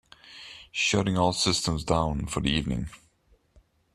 [0.71, 2.89] Shutting all systems down for the evening.